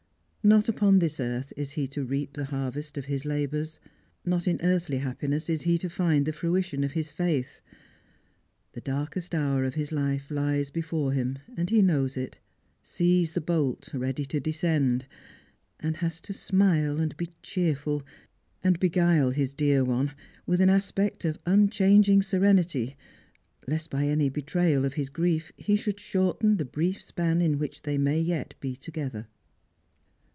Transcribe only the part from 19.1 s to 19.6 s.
his